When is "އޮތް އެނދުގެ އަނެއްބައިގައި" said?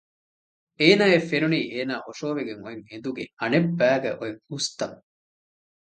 2.65-4.17